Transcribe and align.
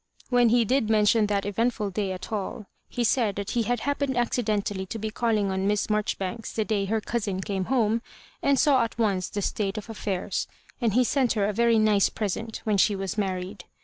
When 0.31 0.49
he 0.49 0.65
did 0.65 0.89
men 0.89 1.05
tion 1.05 1.27
tliat 1.27 1.45
eventful 1.45 1.91
day 1.91 2.11
at 2.11 2.31
all, 2.31 2.65
he 2.89 3.03
said 3.03 3.35
that 3.35 3.51
he 3.51 3.61
had 3.61 3.81
happened 3.81 4.17
accidentally 4.17 4.87
to 4.87 4.97
be 4.97 5.11
calling 5.11 5.51
on 5.51 5.67
Miss 5.67 5.91
Mar 5.91 6.01
jori 6.01 6.17
banks 6.17 6.51
the 6.51 6.65
day 6.65 6.85
her 6.85 6.99
cousin 6.99 7.39
came 7.39 7.65
home, 7.65 8.01
and 8.41 8.57
saw 8.57 8.83
at 8.83 8.97
once 8.97 9.29
the 9.29 9.43
state 9.43 9.77
of 9.77 9.91
affairs; 9.91 10.47
and 10.81 10.95
he 10.95 11.03
sent 11.03 11.33
her 11.33 11.45
a 11.45 11.53
very 11.53 11.77
nice 11.77 12.09
present 12.09 12.61
when 12.63 12.79
she 12.79 12.95
was 12.95 13.15
married. 13.15 13.65